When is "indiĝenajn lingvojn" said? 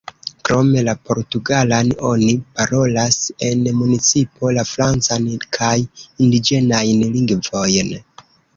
5.93-7.97